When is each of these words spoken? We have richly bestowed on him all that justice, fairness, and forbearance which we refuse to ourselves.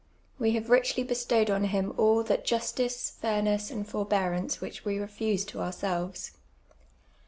We 0.39 0.53
have 0.53 0.71
richly 0.71 1.03
bestowed 1.03 1.51
on 1.51 1.65
him 1.65 1.93
all 1.95 2.23
that 2.23 2.43
justice, 2.43 3.11
fairness, 3.11 3.69
and 3.69 3.87
forbearance 3.87 4.59
which 4.59 4.83
we 4.83 4.97
refuse 4.97 5.45
to 5.45 5.59
ourselves. 5.61 6.31